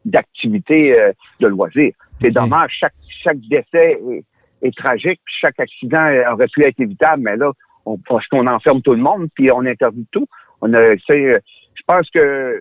[0.04, 1.92] d'activité euh, de loisirs.
[2.20, 4.24] C'est dommage, chaque, chaque décès est,
[4.62, 7.52] est tragique, puis chaque accident euh, aurait pu être évitable, mais là,
[7.86, 10.26] on, parce qu'on enferme tout le monde, puis on interdit tout.
[10.60, 12.60] On a, euh, je pense que euh,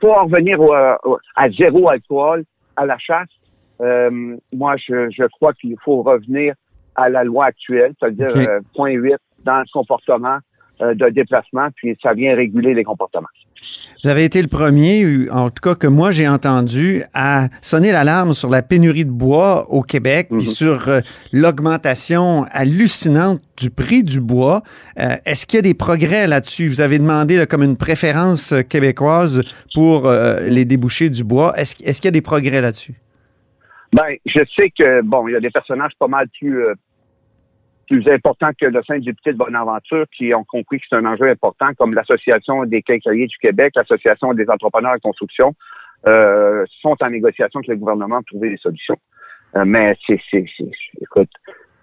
[0.00, 2.44] pour en revenir au- au- à zéro alcool,
[2.76, 3.28] à la chasse,
[3.80, 6.54] euh, moi, je, je crois qu'il faut revenir
[6.94, 10.38] à la loi actuelle, c'est-à-dire euh, point 8 dans le comportement euh,
[10.80, 13.28] de déplacement, puis ça vient réguler les comportements.
[14.02, 18.34] Vous avez été le premier, en tout cas que moi j'ai entendu, à sonner l'alarme
[18.34, 20.42] sur la pénurie de bois au Québec, puis Mhm.
[20.42, 21.00] sur euh,
[21.32, 24.62] l'augmentation hallucinante du prix du bois.
[24.98, 26.68] Euh, Est-ce qu'il y a des progrès là-dessus?
[26.68, 29.42] Vous avez demandé là, comme une préférence euh, québécoise
[29.74, 31.54] pour euh, les débouchés du bois.
[31.56, 32.94] Est-ce est-ce qu'il y a des progrès là-dessus?
[33.92, 36.74] Ben, je sais que bon, il y a des personnages pas mal plus euh,
[37.86, 41.28] plus importants que le sein député de Bonaventure qui ont compris que c'est un enjeu
[41.28, 45.54] important, comme l'Association des quincailliers du Québec, l'Association des entrepreneurs en construction,
[46.06, 48.96] euh, sont en négociation avec le gouvernement pour trouver des solutions.
[49.56, 50.44] Euh, mais c'est, c'est,
[51.00, 51.30] écoute,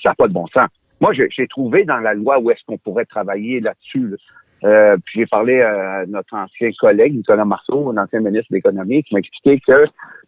[0.01, 0.69] ça n'a pas de bon sens.
[0.99, 4.09] Moi, j'ai, j'ai trouvé dans la loi où est-ce qu'on pourrait travailler là-dessus.
[4.09, 4.17] là.
[4.63, 9.13] Euh, puis j'ai parlé à notre ancien collègue, Nicolas Marceau, l'ancien ministre de l'Économie, qui
[9.15, 9.85] m'a expliqué que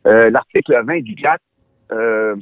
[0.07, 1.39] euh, l'article 20 du GATT,
[1.91, 2.35] euh,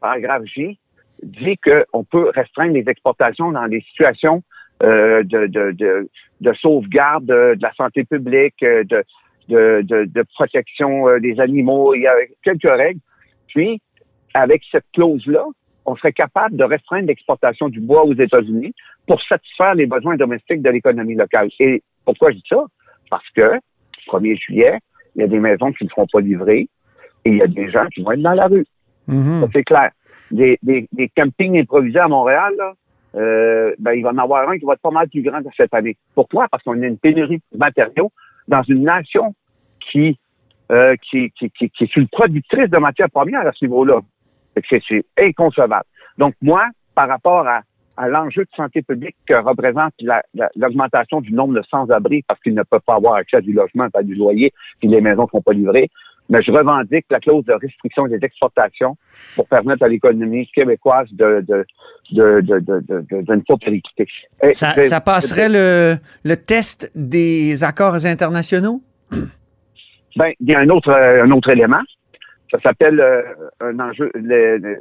[0.00, 0.78] paragraphe J,
[1.24, 4.42] dit qu'on peut restreindre les exportations dans des situations
[4.82, 6.08] euh, de, de, de,
[6.40, 11.94] de sauvegarde de, de la santé publique, euh, de, protection euh, des animaux.
[11.94, 13.00] Il y a quelques règles.
[13.48, 13.80] Puis,
[14.34, 15.44] avec cette clause-là,
[15.86, 18.74] on serait capable de restreindre l'exportation du bois aux États-Unis
[19.06, 21.50] pour satisfaire les besoins domestiques de l'économie locale.
[21.60, 22.64] Et pourquoi je dis ça?
[23.10, 23.60] Parce que,
[24.08, 24.78] 1er juillet,
[25.14, 26.68] il y a des maisons qui ne seront pas livrées
[27.24, 28.66] et il y a des gens qui vont être dans la rue.
[29.06, 29.42] Mhm.
[29.42, 29.90] Ça, c'est clair.
[30.30, 32.72] Des, des, des campings improvisés à Montréal, là,
[33.16, 35.48] euh, ben, il va en avoir un qui va être pas mal plus grand que
[35.56, 35.96] cette année.
[36.14, 36.48] Pourquoi?
[36.48, 38.10] Parce qu'on a une pénurie de matériaux
[38.48, 39.34] dans une nation
[39.78, 40.18] qui,
[40.72, 44.00] euh, qui, qui, qui, qui est une productrice de matières premières à ce niveau-là.
[44.68, 45.84] C'est inconcevable.
[46.18, 47.62] Donc, moi, par rapport à,
[47.96, 52.40] à l'enjeu de santé publique que représente la- la- l'augmentation du nombre de sans-abri parce
[52.40, 55.24] qu'ils ne peuvent pas avoir accès à du logement, à du loyer, puis les maisons
[55.24, 55.88] ne sont pas livrées,
[56.28, 58.96] mais je revendique la clause de restriction des exportations
[59.36, 61.64] pour permettre à l'économie québécoise de, de,
[62.12, 64.48] de, de.
[64.48, 68.82] Et Ça, passerait le, le test des accords internationaux?
[70.16, 71.80] Ben, il y a un autre, euh, un autre élément.
[72.48, 73.22] Ça s'appelle euh,
[73.60, 74.78] un enjeu, le- le-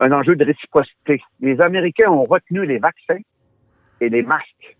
[0.00, 1.22] un enjeu de réciprocité.
[1.40, 3.20] Les Américains ont retenu les vaccins
[4.00, 4.76] et les masques.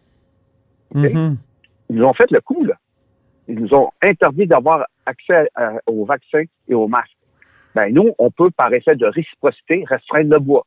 [0.93, 1.37] Mhm.
[1.91, 2.75] Ils ont fait le coup, là.
[3.49, 7.17] Ils nous ont interdit d'avoir accès à- aux vaccins et aux masques.
[7.75, 10.65] Ben, nous, on peut, par effet de réciprocité, restreindre le bois.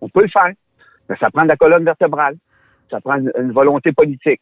[0.00, 0.52] On peut le faire.
[1.08, 2.36] Mais ça prend de la colonne vertébrale.
[2.90, 4.40] Ça prend une, une volonté politique.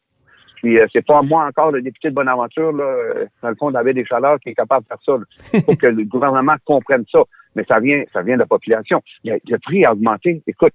[0.57, 3.71] Puis, euh, c'est pas moi encore, le député de Bonaventure, là, euh, dans le fond,
[3.71, 5.19] David des Chaleurs, qui est capable de faire ça.
[5.53, 7.21] Il faut que le gouvernement comprenne ça.
[7.55, 9.03] Mais ça vient, ça vient de la population.
[9.25, 10.43] Le, le prix a augmenté.
[10.47, 10.75] Écoute,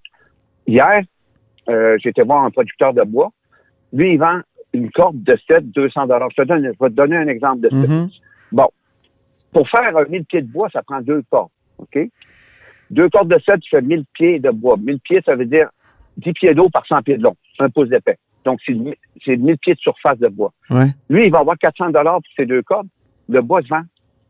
[0.68, 1.02] hier,
[1.70, 3.32] euh, j'étais voir un producteur de bois.
[3.94, 4.40] Lui, il vend
[4.74, 6.30] une corde de 7, 200 dollars.
[6.36, 7.76] Je te donne, je vais te donner un exemple de ça.
[7.76, 8.10] Mhm.
[8.52, 8.68] Bon.
[9.52, 11.50] Pour faire un 1000 pieds de bois, ça prend deux cordes.
[11.78, 12.00] OK?
[12.90, 14.78] Deux cordes de 7, tu fais 1000 pieds de bois.
[14.78, 15.70] 1000 pieds, ça veut dire
[16.18, 17.36] 10 pieds d'eau par 100 pieds de long.
[17.60, 18.18] Un pouce d'épais.
[18.46, 18.76] Donc, c'est
[19.24, 20.52] c'est 1000 pieds de surface de bois.
[20.70, 20.88] Ouais.
[21.10, 22.88] Lui, il va avoir 400 dollars pour ces deux cordes.
[23.30, 23.84] Le bois se vend.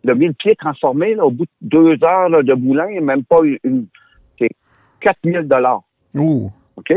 [0.03, 3.41] Le 1000 pieds transformé, là, au bout de deux heures là, de moulin, même pas
[3.43, 3.87] une, une-
[4.39, 4.49] c'est
[4.99, 5.81] 4000 dollars.
[6.15, 6.51] Ouh.
[6.75, 6.93] OK?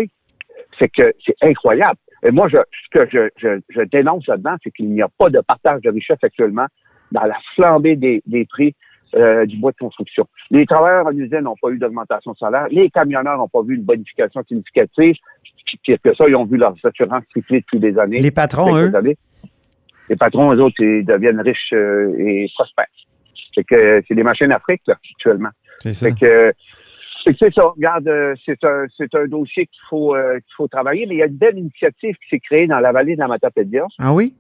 [0.79, 1.99] C'est que c'est incroyable.
[2.23, 5.31] Et moi, je, ce que je, je, je dénonce là-dedans, c'est qu'il n'y a pas
[5.31, 6.67] de partage de richesse actuellement
[7.13, 8.75] dans la flambée des, des prix
[9.15, 10.27] euh, du bois de construction.
[10.51, 12.67] Les travailleurs en usine n'ont pas eu d'augmentation de salaire.
[12.71, 15.17] Les camionneurs n'ont pas vu une bonification significative.
[15.83, 18.21] Pire que ça, ils ont vu leurs assurances tripler depuis des années.
[18.21, 18.95] Les patrons, eux?
[18.95, 19.17] Années.
[20.09, 22.87] Les patrons, eux autres, ils deviennent riches euh, et prospères.
[23.55, 25.49] C'est que c'est des machines Afrique, là, actuellement.
[25.81, 26.07] C'est ça.
[26.07, 26.53] Fait que
[27.25, 27.69] c'est ça.
[27.69, 31.19] Regarde, euh, c'est un c'est un dossier qu'il faut euh, qu'il faut travailler, mais il
[31.19, 33.87] y a une belle initiative qui s'est créée dans la vallée de la Matapédia.
[33.99, 34.35] Ah oui?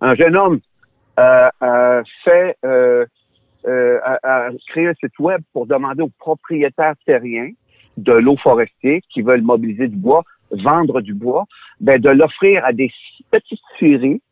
[0.00, 0.60] Un jeune homme
[1.18, 3.06] euh, fait euh,
[3.66, 7.50] euh, a, a créé un site web pour demander aux propriétaires terriens
[7.96, 11.44] de l'eau forestier qui veulent mobiliser du bois, vendre du bois,
[11.80, 12.90] ben de l'offrir à des
[13.30, 14.22] petites scieries,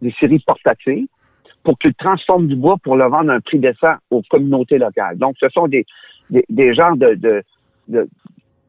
[0.00, 1.08] des scieries portatives,
[1.64, 5.18] pour qu'ils transforment du bois pour le vendre à un prix décent aux communautés locales.
[5.18, 5.84] Donc, ce sont des,
[6.30, 7.42] des, des genres de, de,
[7.88, 8.08] de,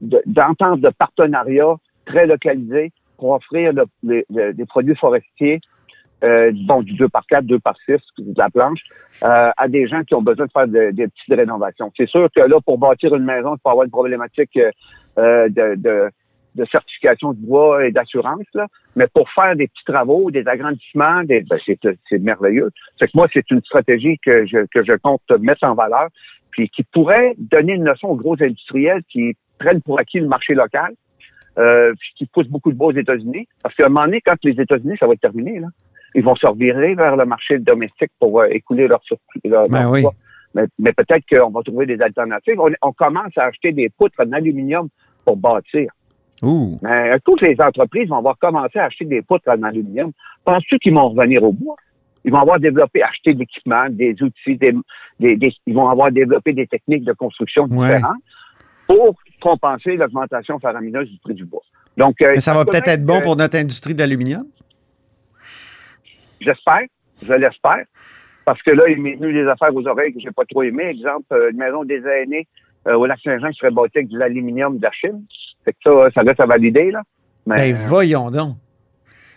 [0.01, 5.59] de- partenariat très localisées pour offrir le- les- les- des produits forestiers,
[6.23, 8.81] euh, bon, du 2 par 4, 2 par 6, de la planche,
[9.23, 11.91] euh, à des gens qui ont besoin de faire de- des petites rénovations.
[11.97, 14.57] C'est sûr que là, pour bâtir une maison, il faut avoir une problématique
[15.17, 16.09] euh, de, de,
[16.55, 18.45] de certification de bois et d'assurance.
[18.95, 22.69] Mais pour faire des petits travaux, des agrandissements, des, ben, c'est, c'est merveilleux.
[22.99, 26.07] Fait que moi, c'est une stratégie que je, que je compte mettre en valeur,
[26.51, 30.53] puis qui pourrait donner une leçon aux gros industriels qui prennent pour acquis le marché
[30.53, 30.93] local,
[31.57, 33.47] euh, puis qui poussent beaucoup de bois aux États-Unis.
[33.63, 35.67] Parce qu'à un moment donné, quand les États-Unis, ça va être terminé, là,
[36.15, 39.41] ils vont se revirer vers le marché domestique pour euh, écouler leur surplus.
[39.45, 40.03] Leur, Ben leur oui.
[40.53, 42.59] Mais, mais peut-être qu'on va trouver des alternatives.
[42.59, 44.89] On, on commence à acheter des poutres en aluminium
[45.23, 45.91] pour bâtir.
[46.41, 46.77] Ouh.
[46.81, 50.11] Mais euh, toutes les entreprises vont avoir commencé à acheter des poutres en aluminium.
[50.43, 51.75] Penses-tu qu'ils vont revenir au bois?
[52.23, 54.73] Ils vont avoir développé, acheté de l'équipement, des outils, des,
[55.19, 57.87] des- des- ils vont avoir développé des techniques de construction Ouais.
[57.95, 58.21] différentes
[58.87, 61.61] pour compenser l'augmentation faramineuse du prix du bois.
[61.97, 64.45] Donc, euh, Mais ça va peut-être être bon que- pour notre industrie de l'aluminium?
[66.39, 66.81] J'espère,
[67.23, 67.85] je l'espère,
[68.45, 70.85] parce que là, il m'est venu des affaires aux oreilles que j'ai pas trop aimé.
[70.85, 72.47] Exemple, euh, une maison des aînés
[72.87, 75.23] euh, au lac Saint-Jean qui serait bâtie avec de l'aluminium de la Chine.
[75.63, 77.03] Fait que ça, ça reste à valider, là.
[77.45, 78.55] Mais, Ben, voyons donc.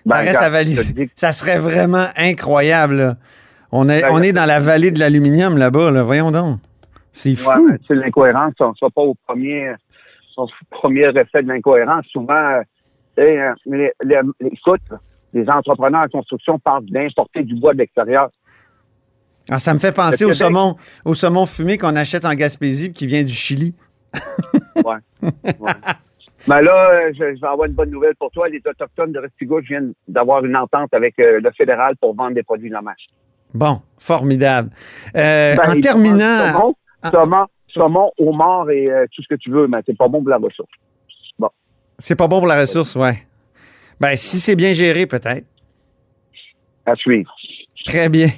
[0.07, 2.97] Ben, ça reste te dis- Ça serait vraiment incroyable.
[2.97, 3.17] là.
[3.73, 5.90] On est, Ben, on est dans la vallée de l'aluminium là-bas.
[5.90, 6.03] Là.
[6.03, 6.59] Voyons donc.
[7.12, 7.51] C'est fou.
[7.81, 9.73] tu sais, l'incohérence, on ne soit pas au premier,
[10.37, 12.05] au premier effet de l'incohérence.
[12.12, 12.61] Souvent, euh,
[13.17, 14.81] sais, euh, les, les- les- écoute,
[15.33, 18.31] les entrepreneurs en construction parlent d'importer du bois de l'extérieur.
[19.51, 23.07] Ah, ça me fait penser au saumon, au saumon fumé qu'on achète en Gaspésie qui
[23.07, 23.75] vient du Chili.
[24.85, 24.95] Ouais.
[25.23, 25.73] ouais.
[26.48, 28.48] Mais là, euh, je, je vais avoir une bonne nouvelle pour toi.
[28.48, 32.42] Les Autochtones de Restigouche viennent d'avoir une entente avec euh, le fédéral pour vendre des
[32.42, 33.07] produits de la mâche.
[33.54, 34.70] Bon, formidable.
[35.16, 37.11] Euh, Ben, en terminant, Saumon, Ah.
[37.11, 40.30] saumon, saumon, homard et euh, tout ce que tu veux, mais c'est pas bon pour
[40.30, 40.70] la ressource.
[41.98, 43.18] c'est pas bon pour la ressource, ouais.
[44.00, 45.46] Ben, si c'est bien géré, peut-être.
[46.85, 47.33] À suivre.
[47.87, 48.28] Très bien.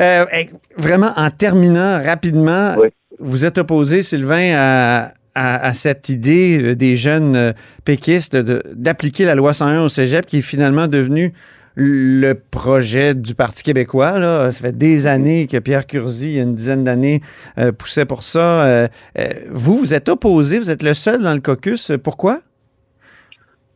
[0.00, 2.88] Euh, hey, vraiment, en terminant rapidement, Oui.
[3.18, 7.52] vous êtes opposé, Sylvain, à, à- à cette idée euh, des jeunes euh,
[7.84, 11.32] péquistes d'appliquer la loi 101 au cégep, qui est finalement devenue
[11.80, 14.18] le projet du Parti québécois.
[14.18, 14.50] Là.
[14.50, 17.20] Ça fait des années que Pierre Curzi, il y a une dizaine d'années,
[17.56, 18.66] euh, poussait pour ça.
[18.66, 21.92] Euh, euh, vous, vous êtes opposé, vous êtes le seul dans le caucus.
[22.02, 22.40] Pourquoi?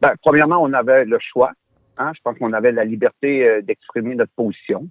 [0.01, 1.53] Ben, premièrement, on avait le choix.
[1.97, 2.11] Hein?
[2.17, 4.89] Je pense qu'on avait la liberté d'exprimer notre position.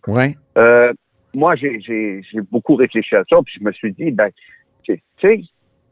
[0.57, 0.93] Euh,
[1.33, 4.29] moi, j'ai, beaucoup réfléchi à ça, puis je me suis dit, ben,
[4.83, 5.41] tu sais,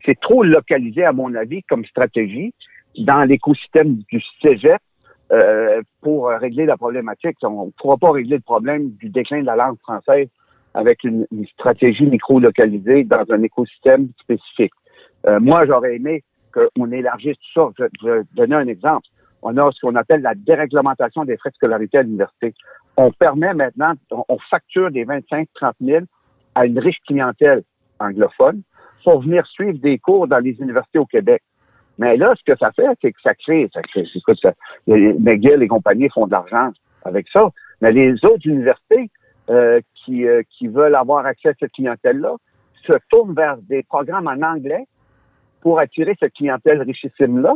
[0.06, 2.54] c'est trop localisé, à mon avis, comme stratégie
[2.98, 4.82] dans l'écosystème du cégep
[5.32, 7.38] euh, pour régler la problématique.
[7.44, 10.28] On ne pourra pas régler le problème du déclin de la langue française
[10.74, 14.74] avec une, stratégie micro-localisée dans un écosystème spécifique.
[15.28, 17.70] Euh, moi, j'aurais aimé qu'on élargisse tout ça.
[17.78, 19.08] Je, je vais donner un exemple.
[19.42, 22.54] On a ce qu'on appelle la déréglementation des frais de scolarité à l'université.
[22.98, 25.46] On permet maintenant, on, on facture des 25-30
[25.82, 26.06] 000
[26.56, 27.64] à une riche clientèle
[28.00, 28.64] anglophone
[29.04, 31.42] pour venir suivre des cours dans les universités au Québec.
[31.98, 34.54] Mais là, ce que ça fait, c'est que ça crée, ça crée, écoute, ça,
[34.88, 36.72] les- McGill et compagnie font de l'argent
[37.04, 37.50] avec ça.
[37.82, 39.10] Mais les autres universités
[39.50, 42.36] euh, qui, euh, qui veulent avoir accès à cette clientèle-là
[42.86, 44.86] se tournent vers des programmes en anglais
[45.62, 47.56] pour attirer cette clientèle richissime-là.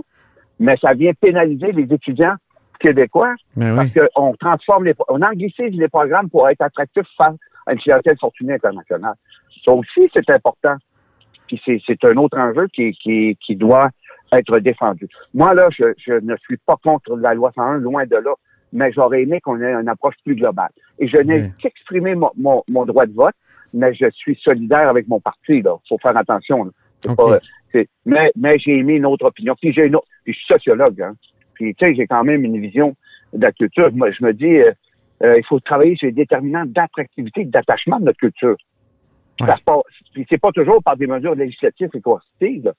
[0.60, 2.36] Mais ça vient pénaliser les étudiants
[2.80, 3.66] québécois oui.
[3.76, 8.18] parce qu'on transforme les, on anglicise les programmes pour être attractifs face à une clientèle
[8.20, 9.16] fortunée internationale.
[9.64, 10.76] Ça aussi, c'est important.
[11.48, 13.90] Puis c'est, un autre enjeu qui, qui, qui doit
[14.32, 15.08] être défendu.
[15.34, 18.34] Moi, là, je, je ne suis pas contre la loi 101, loin de là,
[18.72, 20.72] mais j'aurais aimé qu'on ait une approche plus globale.
[21.00, 21.52] Et je n'ai Oui.
[21.60, 23.36] qu'exprimé mon, mon, mon droit de vote,
[23.74, 25.76] mais je suis solidaire avec mon parti, là.
[25.88, 26.72] Faut faire attention, là.
[27.16, 27.40] Pas-
[28.06, 29.56] mais, mais j'ai aimé une autre opinion.
[29.60, 31.14] Puis j'ai une autre, puis je suis sociologue, hein.
[31.56, 32.96] Puis, tu sais, j'ai quand même une vision
[33.34, 33.92] de la culture.
[33.94, 34.72] Moi, je me dis, euh,
[35.24, 38.58] euh, il faut travailler sur les déterminants d'attractivité et d'attachement de notre culture.
[39.42, 39.48] Ouais.
[39.48, 42.72] Ça se passe- c'est pas toujours par des mesures législatives et coercitives.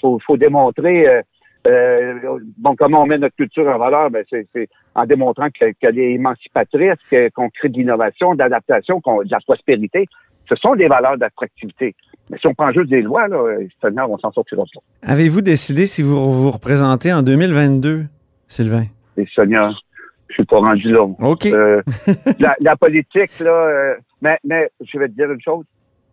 [0.00, 1.22] Faut, faut démontrer, euh,
[1.68, 5.70] euh, bon, comment on met notre culture en valeur, ben c'est, c'est en démontrant que-
[5.80, 6.98] qu'elle est émancipatrice,
[7.34, 10.06] qu'on crée de l'innovation, de l'adaptation, qu'on, de la prospérité.
[10.48, 11.94] Ce sont des valeurs d'attractivité.
[12.30, 14.80] Mais si on prend juste des lois, là, Seigneur, on s'en sortira pas.
[15.12, 18.06] Avez-vous décidé si vous vous représentez en 2022,
[18.48, 18.84] Sylvain?
[19.16, 19.80] Et Seigneur,
[20.28, 21.04] je suis pas rendu là.
[21.04, 21.46] OK.
[21.46, 21.80] Euh,
[22.40, 25.64] la, la politique, là, euh, mais, mais je vais te dire une chose,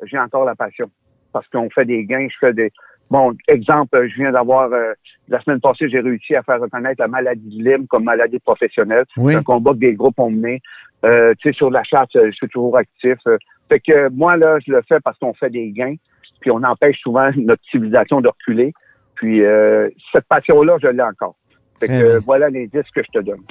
[0.04, 0.90] j'ai encore la passion.
[1.32, 2.72] Parce qu'on fait des gains, je fais des.
[3.10, 4.94] Bon, exemple, je viens d'avoir euh,
[5.30, 9.06] la semaine passée, j'ai réussi à faire reconnaître la maladie de Lyme comme maladie professionnelle.
[9.18, 9.34] Oui.
[9.34, 10.62] C'est un combat que des groupes ont mené.
[11.06, 13.18] Euh, tu sais, sur la charte, euh, je suis toujours actif.
[13.28, 13.38] Euh,
[13.70, 15.96] fait que moi, là, je le fais parce qu'on fait des gains,
[16.42, 18.74] puis on empêche souvent notre civilisation de reculer.
[19.16, 21.36] Puis euh, cette passion-là, je l'ai encore.
[21.80, 23.42] Fait que voilà les disques que je te donne.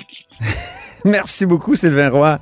[1.04, 2.38] Merci beaucoup, Sylvain Roy.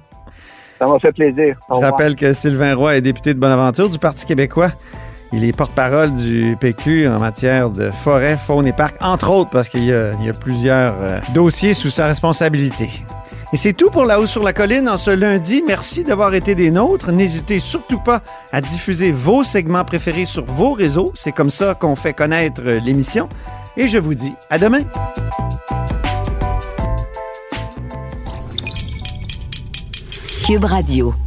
[0.78, 1.56] Ça m'a fait plaisir.
[1.68, 1.90] Au Je revoir.
[1.92, 4.70] rappelle que Sylvain Roy est député de Bonaventure du Parti québécois.
[5.32, 9.68] Il est porte-parole du PQ en matière de forêt, faune et parc, entre autres parce
[9.68, 12.88] qu'il y a, il y a plusieurs euh, dossiers sous sa responsabilité.
[13.52, 15.62] Et c'est tout pour La Haut sur la Colline en ce lundi.
[15.66, 17.12] Merci d'avoir été des nôtres.
[17.12, 18.20] N'hésitez surtout pas
[18.52, 21.12] à diffuser vos segments préférés sur vos réseaux.
[21.14, 23.28] C'est comme ça qu'on fait connaître euh, l'émission.
[23.76, 24.82] Et je vous dis à demain.
[30.46, 31.25] Cube Radio.